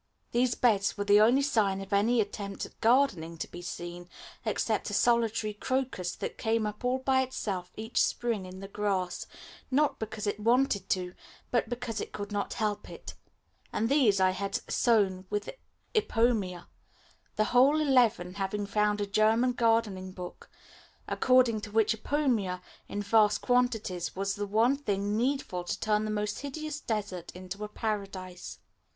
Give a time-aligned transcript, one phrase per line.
[0.31, 4.09] These beds were the only sign of any attempt at gardening to be seen
[4.43, 9.27] (except a solitary crocus that came up all by itself each spring in the grass,
[9.69, 11.13] not because it wanted to,
[11.51, 13.13] but because it could not help it),
[13.71, 15.51] and these I had sown with
[15.93, 16.65] ipomaea,
[17.35, 20.49] the whole eleven, having found a German gardening book,
[21.07, 26.09] according to which ipomaea in vast quantities was the one thing needful to turn the
[26.09, 28.57] most hideous desert into a paradise.